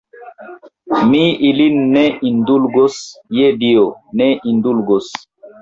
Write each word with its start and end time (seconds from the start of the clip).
Mi 1.11 1.19
ilin 1.49 1.77
ne 1.97 2.03
indulgos, 2.31 2.97
je 3.41 3.53
Dio, 3.65 3.87
ne 4.23 4.31
indulgos. 4.55 5.17